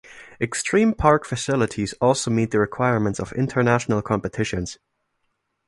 Extreme 0.41 0.95
park 0.95 1.25
facilities 1.27 1.93
also 2.01 2.31
meet 2.31 2.49
the 2.49 2.57
requirements 2.57 3.19
of 3.19 3.33
international 3.33 4.01
competitions. 4.01 4.79